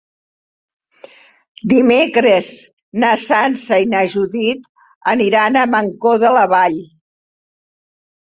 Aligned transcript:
Dimecres 1.73 2.49
na 3.03 3.11
Sança 3.25 3.79
i 3.85 3.91
na 3.93 4.01
Judit 4.15 4.65
aniran 5.13 5.61
a 5.61 5.67
Mancor 5.75 6.19
de 6.25 6.33
la 6.39 6.49
Vall. 6.57 6.81